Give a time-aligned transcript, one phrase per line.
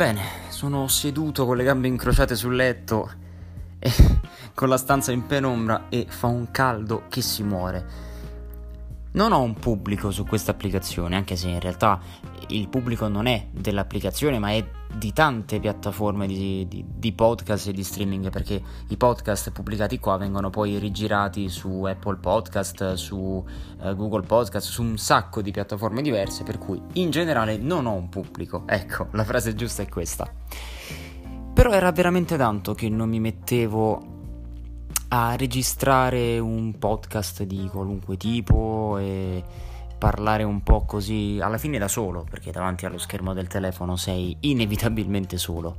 [0.00, 3.10] Bene, sono seduto con le gambe incrociate sul letto
[3.78, 3.92] e
[4.54, 8.09] con la stanza in penombra e fa un caldo che si muore.
[9.12, 12.00] Non ho un pubblico su questa applicazione, anche se in realtà
[12.48, 17.72] il pubblico non è dell'applicazione, ma è di tante piattaforme di, di, di, podcast e
[17.72, 23.94] di streaming, perché i podcast pubblicati qua vengono poi rigirati su Apple Podcast, su uh,
[23.96, 28.08] Google Podcast, su un sacco di piattaforme diverse, per cui in generale non ho un
[28.08, 28.62] pubblico.
[28.66, 30.32] Ecco, la frase giusta è questa.
[31.52, 34.09] Però era veramente tanto che non mi mettevo
[35.12, 39.42] a registrare un podcast di qualunque tipo e
[39.98, 44.36] parlare un po' così alla fine da solo, perché davanti allo schermo del telefono sei
[44.40, 45.76] inevitabilmente solo.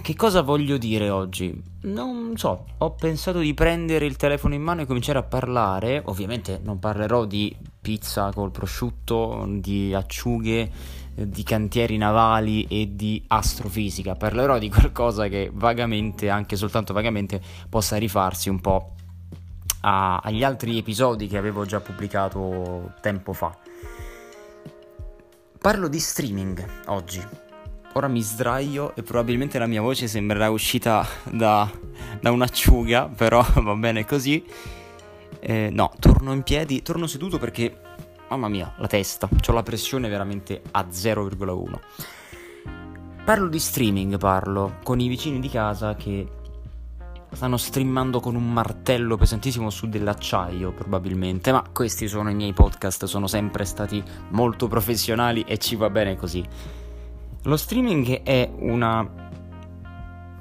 [0.00, 1.62] Che cosa voglio dire oggi?
[1.82, 6.02] Non so, ho pensato di prendere il telefono in mano e cominciare a parlare.
[6.06, 10.70] Ovviamente non parlerò di pizza col prosciutto, di acciughe,
[11.14, 14.14] di cantieri navali e di astrofisica.
[14.14, 18.94] Parlerò di qualcosa che vagamente, anche soltanto vagamente, possa rifarsi un po'
[19.82, 23.56] a, agli altri episodi che avevo già pubblicato tempo fa.
[25.58, 27.22] Parlo di streaming oggi.
[27.94, 31.70] Ora mi sdraio e probabilmente la mia voce sembrerà uscita da,
[32.20, 34.44] da un'acciuga, però va bene così.
[35.38, 37.80] Eh, no, torno in piedi, torno seduto perché
[38.32, 41.78] Mamma mia, la testa, ho la pressione veramente a 0,1.
[43.26, 46.26] Parlo di streaming, parlo con i vicini di casa che
[47.30, 53.04] stanno streamando con un martello pesantissimo su dell'acciaio, probabilmente, ma questi sono i miei podcast,
[53.04, 56.42] sono sempre stati molto professionali e ci va bene così.
[57.42, 59.06] Lo streaming è una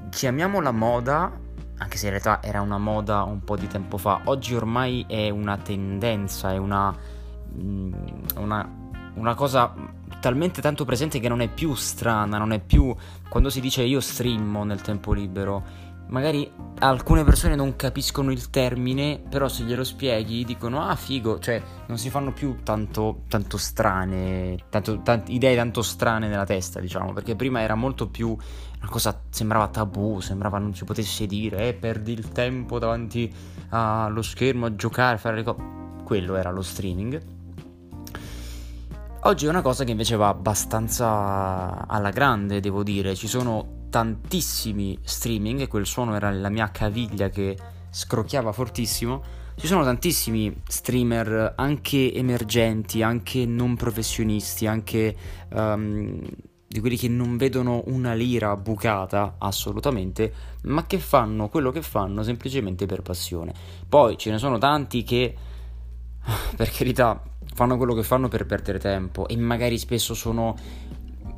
[0.09, 1.30] chiamiamola moda,
[1.78, 5.30] anche se in realtà era una moda un po' di tempo fa, oggi ormai è
[5.30, 7.20] una tendenza, è una
[7.55, 8.69] una,
[9.16, 9.73] una cosa
[10.19, 12.95] talmente tanto presente che non è più strana, non è più
[13.27, 15.89] quando si dice io streamo nel tempo libero.
[16.09, 21.61] Magari alcune persone non capiscono il termine, però se glielo spieghi dicono ah figo, cioè
[21.87, 27.14] non si fanno più tanto, tanto strane, tanto, tant- idee tanto strane nella testa, diciamo,
[27.14, 31.73] perché prima era molto più una cosa, sembrava tabù, sembrava non si potesse dire, eh,
[31.73, 33.33] perdi il tempo davanti
[33.70, 35.80] allo schermo a giocare, a fare le cose.
[36.03, 37.39] Quello era lo streaming
[39.23, 43.14] Oggi è una cosa che invece va abbastanza alla grande, devo dire.
[43.14, 47.55] Ci sono tantissimi streaming, e quel suono era la mia caviglia che
[47.92, 49.21] scrocchiava fortissimo.
[49.55, 55.15] Ci sono tantissimi streamer, anche emergenti, anche non professionisti, anche
[55.49, 56.20] um,
[56.65, 60.33] di quelli che non vedono una lira bucata assolutamente,
[60.64, 63.53] ma che fanno quello che fanno semplicemente per passione.
[63.88, 65.36] Poi ce ne sono tanti che,
[66.55, 67.21] per carità,
[67.54, 70.55] fanno quello che fanno per perdere tempo e magari spesso sono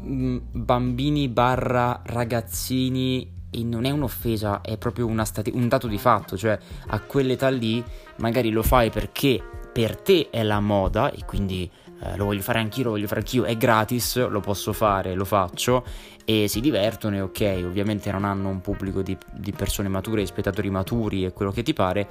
[0.04, 6.36] mm, bambini barra ragazzini e non è un'offesa, è proprio stati- un dato di fatto,
[6.36, 6.58] cioè
[6.88, 7.84] a quell'età lì
[8.18, 11.70] magari lo fai perché per te è la moda e quindi
[12.02, 15.26] eh, lo voglio fare anch'io, lo voglio fare anch'io, è gratis, lo posso fare, lo
[15.26, 15.86] faccio
[16.26, 20.70] e si divertono e ok, ovviamente non hanno un pubblico di, di persone mature, spettatori
[20.70, 22.08] maturi e quello che ti pare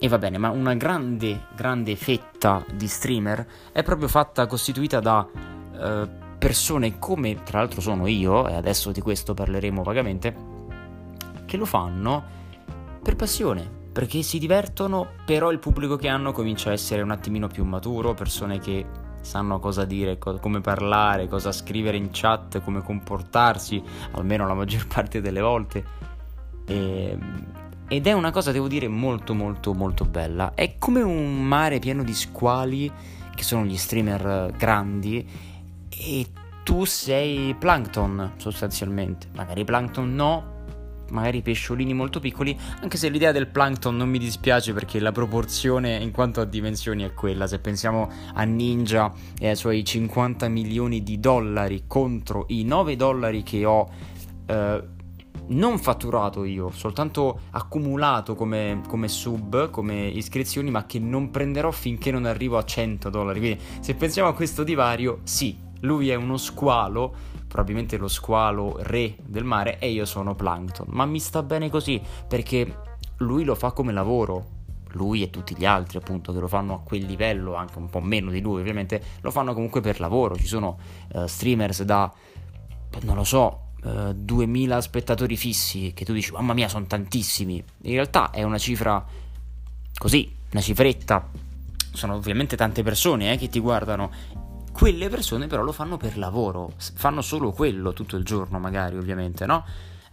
[0.00, 5.26] e va bene, ma una grande, grande fetta di streamer è proprio fatta, costituita da
[5.26, 10.36] uh, persone come tra l'altro sono io, e adesso di questo parleremo vagamente,
[11.46, 12.22] che lo fanno
[13.02, 17.48] per passione, perché si divertono, però il pubblico che hanno comincia a essere un attimino
[17.48, 18.86] più maturo, persone che
[19.20, 23.82] sanno cosa dire, co- come parlare, cosa scrivere in chat, come comportarsi,
[24.12, 25.84] almeno la maggior parte delle volte.
[26.66, 27.18] E
[27.88, 30.52] ed è una cosa, devo dire, molto molto molto bella.
[30.54, 32.90] È come un mare pieno di squali,
[33.34, 35.26] che sono gli streamer grandi,
[35.88, 36.26] e
[36.62, 39.28] tu sei plankton sostanzialmente.
[39.34, 40.56] Magari plankton no,
[41.10, 45.96] magari pesciolini molto piccoli, anche se l'idea del plankton non mi dispiace perché la proporzione
[45.96, 47.46] in quanto a dimensioni è quella.
[47.46, 53.42] Se pensiamo a Ninja e ai suoi 50 milioni di dollari contro i 9 dollari
[53.42, 53.88] che ho...
[54.46, 54.96] Eh,
[55.48, 62.10] non fatturato io, soltanto accumulato come, come, sub, come iscrizioni, ma che non prenderò finché
[62.10, 63.38] non arrivo a 100 dollari.
[63.38, 67.14] Quindi se pensiamo a questo divario, sì, lui è uno squalo,
[67.46, 70.86] probabilmente lo squalo re del mare, e io sono plankton.
[70.90, 72.82] Ma mi sta bene così, perché
[73.18, 74.56] lui lo fa come lavoro.
[74.92, 78.00] Lui e tutti gli altri, appunto, che lo fanno a quel livello, anche un po'
[78.00, 80.34] meno di lui, ovviamente, lo fanno comunque per lavoro.
[80.34, 80.78] Ci sono
[81.12, 82.10] uh, streamers da,
[83.02, 87.92] non lo so, 2000 eh, spettatori fissi che tu dici mamma mia sono tantissimi in
[87.92, 89.04] realtà è una cifra
[89.96, 91.28] così una cifretta
[91.92, 94.10] sono ovviamente tante persone eh, che ti guardano
[94.78, 99.44] quelle persone però lo fanno per lavoro, fanno solo quello tutto il giorno magari ovviamente,
[99.44, 99.64] no?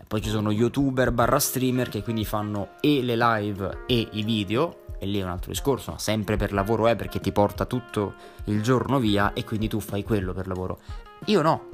[0.08, 4.86] Poi ci sono youtuber barra streamer che quindi fanno e le live e i video,
[4.98, 8.16] e lì è un altro discorso, ma sempre per lavoro è perché ti porta tutto
[8.46, 10.80] il giorno via e quindi tu fai quello per lavoro.
[11.26, 11.70] Io no,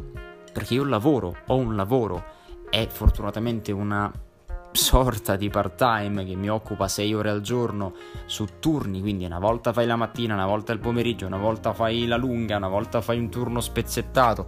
[0.51, 2.23] perché io lavoro, ho un lavoro,
[2.69, 4.11] è fortunatamente una
[4.73, 7.93] sorta di part time che mi occupa 6 ore al giorno
[8.25, 12.05] su turni, quindi una volta fai la mattina, una volta il pomeriggio, una volta fai
[12.05, 14.47] la lunga, una volta fai un turno spezzettato.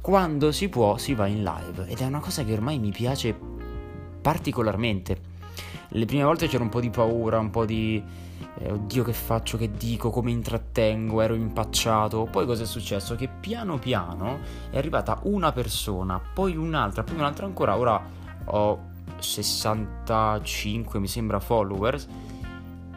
[0.00, 3.34] Quando si può si va in live ed è una cosa che ormai mi piace
[4.20, 5.32] particolarmente.
[5.88, 8.02] Le prime volte c'era un po' di paura, un po' di
[8.58, 12.28] eh, oddio che faccio, che dico, come intrattengo, ero impacciato.
[12.30, 13.14] Poi cosa è successo?
[13.14, 14.38] Che piano piano
[14.70, 17.76] è arrivata una persona, poi un'altra, poi un'altra ancora.
[17.76, 18.02] Ora
[18.46, 22.06] ho 65 mi sembra followers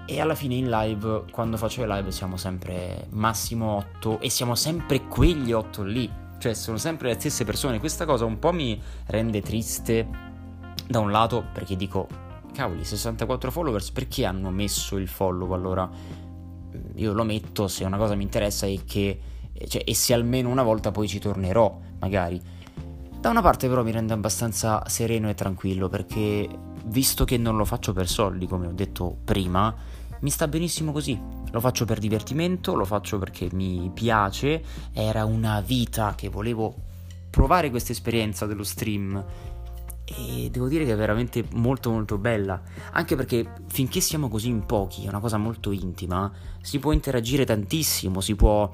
[0.06, 4.56] e alla fine in live quando faccio le live siamo sempre massimo 8 e siamo
[4.56, 8.82] sempre quegli 8 lì cioè sono sempre le stesse persone questa cosa un po' mi
[9.08, 10.08] rende triste
[10.88, 12.27] da un lato perché dico
[12.58, 15.88] cavoli 64 followers perché hanno messo il follow allora?
[16.96, 19.20] Io lo metto se una cosa mi interessa e che
[19.68, 22.42] cioè, e se almeno una volta poi ci tornerò magari.
[23.20, 26.50] Da una parte però mi rende abbastanza sereno e tranquillo perché
[26.86, 29.76] visto che non lo faccio per soldi, come ho detto prima,
[30.22, 31.20] mi sta benissimo così.
[31.52, 34.64] Lo faccio per divertimento, lo faccio perché mi piace,
[34.94, 36.74] era una vita che volevo
[37.30, 39.24] provare questa esperienza dello stream
[40.10, 42.62] e devo dire che è veramente molto molto bella,
[42.92, 46.32] anche perché finché siamo così in pochi, è una cosa molto intima,
[46.62, 48.72] si può interagire tantissimo, si può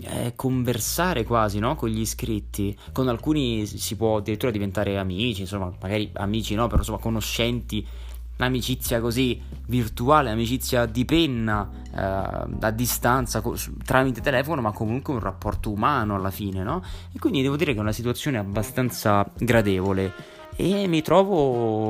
[0.00, 1.76] eh, conversare quasi no?
[1.76, 2.76] con gli iscritti.
[2.92, 7.86] Con alcuni si può addirittura diventare amici, insomma, magari amici no, però insomma conoscenti.
[8.34, 15.20] Un'amicizia così virtuale, amicizia di penna, eh, a distanza, co- tramite telefono, ma comunque un
[15.20, 16.82] rapporto umano alla fine, no?
[17.12, 21.36] E quindi devo dire che è una situazione abbastanza gradevole e mi trovo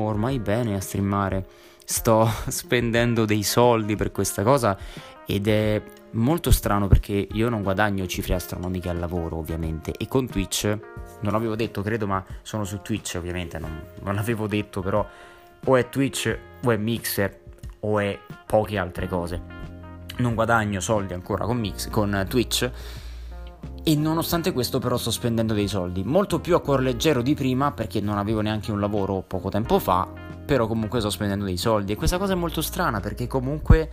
[0.07, 1.45] ormai bene a streamare.
[1.83, 4.77] Sto spendendo dei soldi per questa cosa
[5.25, 5.81] ed è
[6.11, 10.77] molto strano perché io non guadagno cifre astronomiche al lavoro ovviamente e con Twitch
[11.21, 15.07] non avevo detto credo ma sono su Twitch ovviamente non, non avevo detto però
[15.65, 17.39] o è Twitch o è Mixer
[17.79, 19.41] o è poche altre cose
[20.17, 22.69] non guadagno soldi ancora con, Mix, con Twitch
[23.83, 27.71] e nonostante questo però sto spendendo dei soldi molto più a cuore leggero di prima
[27.71, 30.07] perché non avevo neanche un lavoro poco tempo fa
[30.45, 33.89] però comunque sto spendendo dei soldi e questa cosa è molto strana perché comunque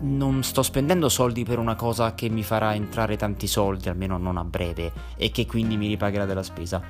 [0.00, 4.36] non sto spendendo soldi per una cosa che mi farà entrare tanti soldi, almeno non
[4.36, 6.82] a breve, e che quindi mi ripagherà della spesa.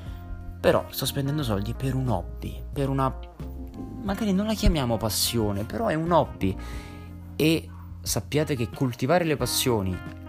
[0.61, 3.13] Però sto spendendo soldi per un hobby, per una...
[4.03, 6.57] magari non la chiamiamo passione, però è un hobby.
[7.37, 7.69] E
[8.01, 10.25] sappiate che coltivare le passioni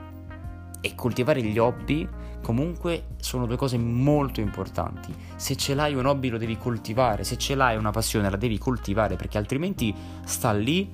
[0.81, 2.07] e coltivare gli hobby
[2.41, 5.13] comunque sono due cose molto importanti.
[5.35, 8.57] Se ce l'hai un hobby lo devi coltivare, se ce l'hai una passione la devi
[8.57, 9.94] coltivare perché altrimenti
[10.24, 10.89] sta lì,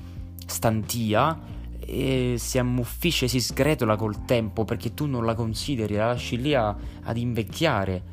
[0.45, 1.37] stantia
[1.79, 6.53] e si ammuffisce, si sgretola col tempo perché tu non la consideri, la lasci lì
[6.53, 8.03] a, ad invecchiare,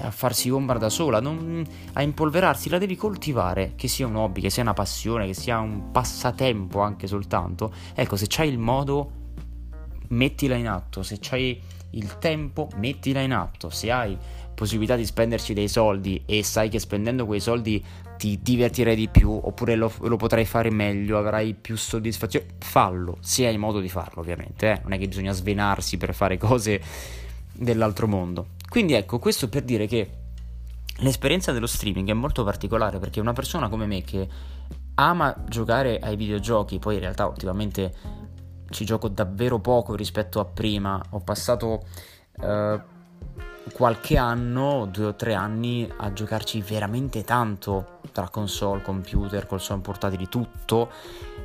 [0.00, 4.40] a farsi ombra da sola, non, a impolverarsi, la devi coltivare, che sia un hobby,
[4.40, 7.72] che sia una passione, che sia un passatempo anche soltanto.
[7.94, 9.22] Ecco, se c'hai il modo,
[10.14, 11.60] mettila in atto, se c'hai
[11.90, 14.16] il tempo, mettila in atto, se hai
[14.54, 17.84] possibilità di spenderci dei soldi e sai che spendendo quei soldi
[18.16, 23.46] ti divertirai di più oppure lo, lo potrai fare meglio, avrai più soddisfazione, fallo, se
[23.46, 24.80] hai modo di farlo ovviamente, eh?
[24.82, 26.80] non è che bisogna svenarsi per fare cose
[27.52, 28.48] dell'altro mondo.
[28.68, 30.10] Quindi ecco, questo per dire che
[30.98, 34.28] l'esperienza dello streaming è molto particolare perché una persona come me che
[34.96, 37.92] ama giocare ai videogiochi, poi in realtà ultimamente
[38.74, 41.84] ci gioco davvero poco rispetto a prima, ho passato...
[42.36, 42.92] Uh,
[43.72, 50.28] qualche anno, due o tre anni, a giocarci veramente tanto tra console, computer, console portatili,
[50.28, 50.90] tutto.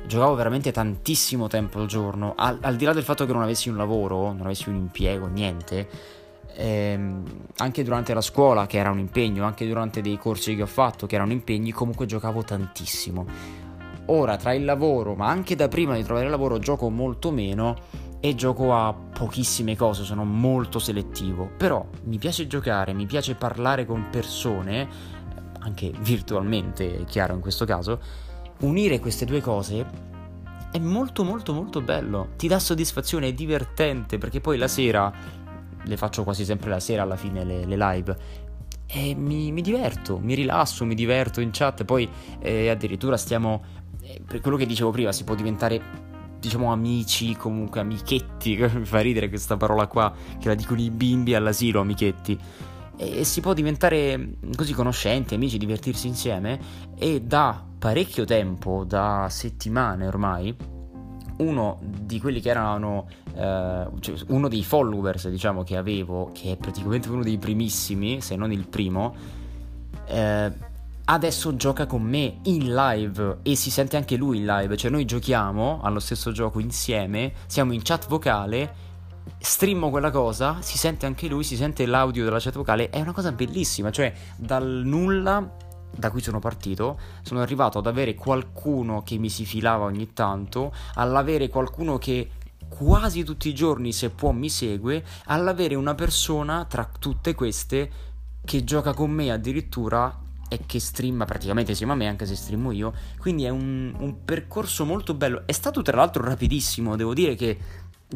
[0.06, 3.68] Giocavo veramente tantissimo tempo al giorno, al, al, di là del fatto che non avessi
[3.68, 5.88] un lavoro, non avessi un impiego, niente.
[6.54, 7.24] Ehm,
[7.56, 11.06] anche durante la scuola, che era un impegno, anche durante dei corsi che ho fatto,
[11.06, 13.69] che erano impegni, comunque giocavo tantissimo.
[14.06, 17.76] Ora, tra il lavoro, ma anche da prima di trovare lavoro, gioco molto meno
[18.20, 23.86] e gioco a pochissime cose, sono molto selettivo, però mi piace giocare, mi piace parlare
[23.86, 24.88] con persone,
[25.60, 28.00] anche virtualmente, è chiaro in questo caso,
[28.60, 30.08] unire queste due cose
[30.70, 35.12] è molto molto molto bello, ti dà soddisfazione, è divertente perché poi la sera,
[35.82, 38.16] le faccio quasi sempre la sera alla fine le, le live,
[38.86, 42.08] e mi, mi, diverto, mi rilasso, mi diverto in chat, poi
[42.40, 43.62] eh, addirittura stiamo,
[44.24, 49.28] per quello che dicevo prima, si può diventare diciamo amici, comunque amichetti, mi fa ridere
[49.28, 52.38] questa parola qua, che la dicono i bimbi all'asilo, amichetti.
[52.96, 56.58] E, si può diventare così conoscenti, amici, divertirsi insieme
[56.98, 60.54] e da parecchio tempo, da settimane ormai,
[61.38, 66.56] uno di quelli che erano eh, cioè uno dei followers diciamo che avevo che è
[66.58, 69.14] praticamente uno dei primissimi se non il primo
[70.06, 70.52] eh,
[71.12, 75.04] adesso gioca con me in live e si sente anche lui in live, cioè noi
[75.04, 78.74] giochiamo allo stesso gioco insieme, siamo in chat vocale,
[79.36, 83.10] streammo quella cosa, si sente anche lui, si sente l'audio della chat vocale, è una
[83.10, 85.52] cosa bellissima, cioè dal nulla
[85.92, 90.72] da cui sono partito, sono arrivato ad avere qualcuno che mi si filava ogni tanto,
[90.94, 92.30] all'avere qualcuno che
[92.68, 97.90] quasi tutti i giorni se può mi segue, all'avere una persona tra tutte queste
[98.44, 102.72] che gioca con me addirittura e che streama praticamente insieme a me anche se streamo
[102.72, 102.92] io.
[103.18, 105.44] Quindi è un, un, percorso molto bello.
[105.46, 106.96] È stato tra l'altro rapidissimo.
[106.96, 107.56] Devo dire che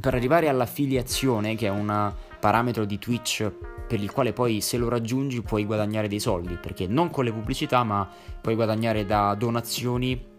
[0.00, 3.48] per arrivare all'affiliazione che è un parametro di Twitch
[3.86, 6.56] per il quale poi se lo raggiungi puoi guadagnare dei soldi.
[6.56, 8.08] Perché non con le pubblicità ma
[8.40, 10.32] puoi guadagnare da donazioni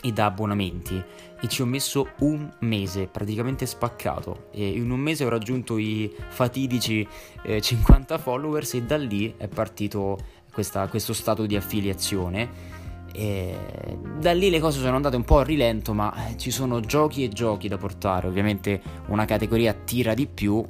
[0.00, 1.02] e da abbonamenti.
[1.40, 4.46] E ci ho messo un mese praticamente spaccato.
[4.52, 7.06] E in un mese ho raggiunto i fatidici
[7.42, 10.18] eh, 50 followers e da lì è partito
[10.52, 12.70] questa, questo stato di affiliazione.
[13.14, 17.24] E da lì le cose sono andate un po' a rilento, ma ci sono giochi
[17.24, 18.26] e giochi da portare.
[18.26, 20.64] Ovviamente una categoria tira di più.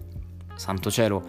[0.54, 1.22] Santo cielo,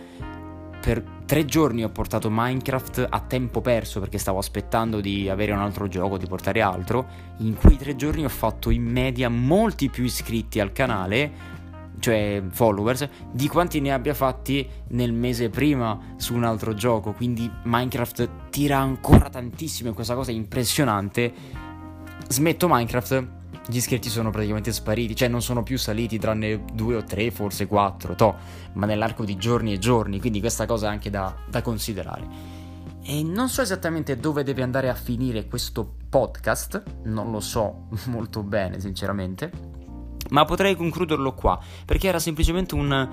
[0.81, 5.59] per tre giorni ho portato Minecraft a tempo perso perché stavo aspettando di avere un
[5.59, 7.05] altro gioco, di portare altro.
[7.37, 11.61] In quei tre giorni ho fatto in media molti più iscritti al canale
[12.03, 17.13] cioè followers, di quanti ne abbia fatti nel mese prima su un altro gioco.
[17.13, 21.31] Quindi Minecraft tira ancora tantissimo questa cosa è impressionante.
[22.27, 23.27] Smetto Minecraft,
[23.69, 27.67] gli iscritti sono praticamente spariti, cioè non sono più saliti tranne due o tre, forse
[27.67, 28.35] quattro, to,
[28.73, 32.27] ma nell'arco di giorni e giorni, quindi questa cosa è anche da, da considerare.
[33.01, 38.43] E non so esattamente dove deve andare a finire questo podcast, non lo so molto
[38.43, 39.72] bene sinceramente
[40.29, 43.09] ma potrei concluderlo qua, perché era semplicemente un...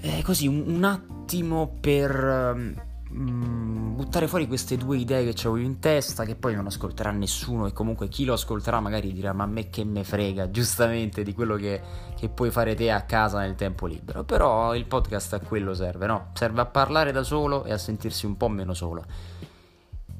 [0.00, 2.54] Eh, così, un, un attimo per...
[2.54, 2.74] Um,
[3.12, 7.72] buttare fuori queste due idee che avevo in testa che poi non ascolterà nessuno e
[7.72, 11.56] comunque chi lo ascolterà magari dirà ma a me che me frega giustamente di quello
[11.56, 11.80] che,
[12.16, 16.06] che puoi fare te a casa nel tempo libero però il podcast a quello serve
[16.06, 16.30] no?
[16.32, 19.04] serve a parlare da solo e a sentirsi un po' meno solo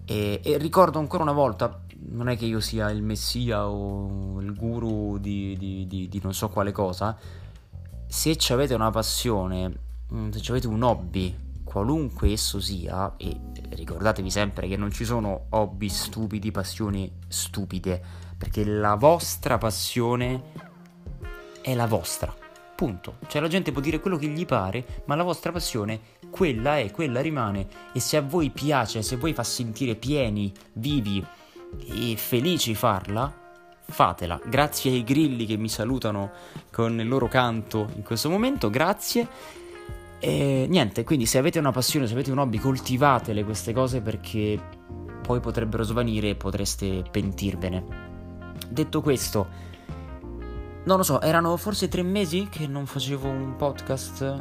[0.05, 1.81] e, e ricordo ancora una volta
[2.11, 6.35] non è che io sia il messia o il guru di, di, di, di non
[6.35, 7.17] so quale cosa,
[8.07, 9.73] se avete una passione,
[10.13, 13.35] mm, se avete un hobby, qualunque esso sia, e
[13.71, 18.03] ricordatevi sempre che non ci sono hobby stupidi, passioni stupide,
[18.37, 20.43] perché la vostra passione
[21.63, 22.42] è la vostra.
[22.83, 23.19] Punto.
[23.29, 26.91] Cioè la gente può dire quello che gli pare, ma la vostra passione quella è,
[26.91, 31.25] quella rimane e se a voi piace, se voi fa sentire pieni, vivi,
[31.79, 33.33] e felici farla,
[33.85, 34.41] fatela.
[34.45, 36.33] Grazie ai grilli che mi salutano
[36.73, 39.29] con il loro canto in questo momento, grazie.
[40.19, 44.61] E niente, quindi se avete una passione, se avete un hobby, coltivatele queste cose perché
[45.23, 47.85] poi potrebbero svanire e potreste pentirvene.
[48.69, 49.71] Detto questo,
[50.85, 54.41] non lo so, erano forse tre mesi che non facevo un podcast,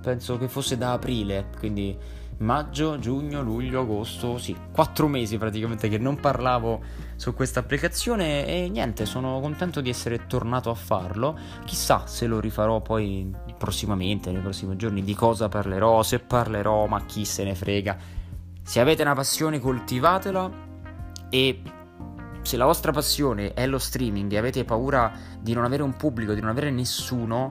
[0.00, 1.96] penso che fosse da aprile, quindi
[2.38, 6.80] maggio, giugno, luglio, agosto, sì, quattro mesi praticamente che non parlavo
[7.16, 11.38] su questa applicazione e niente, sono contento di essere tornato a farlo.
[11.64, 17.04] Chissà se lo rifarò poi prossimamente, nei prossimi giorni, di cosa parlerò, se parlerò, ma
[17.04, 17.96] chi se ne frega.
[18.62, 20.50] Se avete una passione coltivatela
[21.28, 21.62] e
[22.42, 26.34] se la vostra passione è lo streaming e avete paura di non avere un pubblico,
[26.34, 27.50] di non avere nessuno,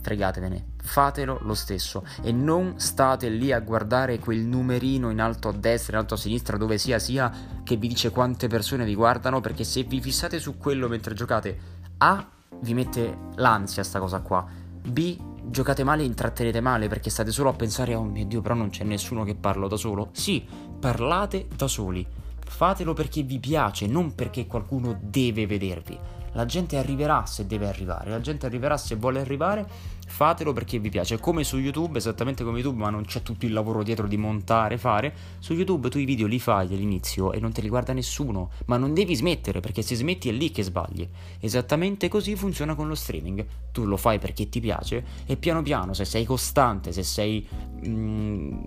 [0.00, 5.52] fregatevene, fatelo lo stesso e non state lì a guardare quel numerino in alto a
[5.52, 7.32] destra, in alto a sinistra, dove sia sia,
[7.62, 11.58] che vi dice quante persone vi guardano, perché se vi fissate su quello mentre giocate,
[11.98, 12.26] A,
[12.60, 14.46] vi mette l'ansia sta cosa qua,
[14.82, 15.18] B,
[15.50, 18.70] giocate male e intrattenete male perché state solo a pensare, oh mio Dio, però non
[18.70, 20.08] c'è nessuno che parlo da solo.
[20.12, 20.44] Sì,
[20.78, 22.06] parlate da soli.
[22.48, 25.98] Fatelo perché vi piace, non perché qualcuno deve vedervi.
[26.32, 29.66] La gente arriverà se deve arrivare, la gente arriverà se vuole arrivare,
[30.06, 31.18] fatelo perché vi piace.
[31.18, 34.78] Come su YouTube, esattamente come YouTube, ma non c'è tutto il lavoro dietro di montare,
[34.78, 35.14] fare.
[35.38, 38.76] Su YouTube tu i video li fai all'inizio e non te li guarda nessuno, ma
[38.76, 41.08] non devi smettere perché se smetti è lì che sbagli.
[41.40, 43.44] Esattamente così funziona con lo streaming.
[43.72, 47.46] Tu lo fai perché ti piace e piano piano, se sei costante, se sei...
[47.86, 48.62] Mm,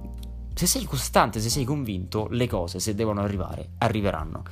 [0.54, 4.44] se sei costante, se sei convinto, le cose, se devono arrivare, arriveranno.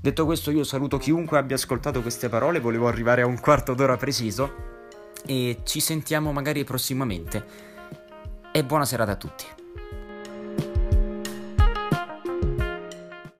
[0.00, 3.96] Detto questo io saluto chiunque abbia ascoltato queste parole, volevo arrivare a un quarto d'ora
[3.96, 4.76] preciso
[5.26, 7.44] e ci sentiamo magari prossimamente.
[8.52, 9.57] E buona serata a tutti.